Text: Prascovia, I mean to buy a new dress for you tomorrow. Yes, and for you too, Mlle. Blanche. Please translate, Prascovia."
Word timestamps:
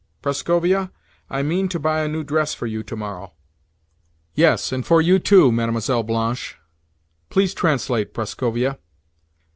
Prascovia, 0.23 0.89
I 1.29 1.43
mean 1.43 1.69
to 1.69 1.77
buy 1.79 1.99
a 1.99 2.07
new 2.07 2.23
dress 2.23 2.55
for 2.55 2.65
you 2.65 2.81
tomorrow. 2.81 3.33
Yes, 4.33 4.71
and 4.71 4.83
for 4.83 4.99
you 4.99 5.19
too, 5.19 5.51
Mlle. 5.51 6.01
Blanche. 6.01 6.57
Please 7.29 7.53
translate, 7.53 8.11
Prascovia." 8.11 8.79